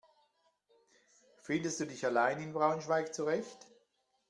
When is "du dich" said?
1.79-2.03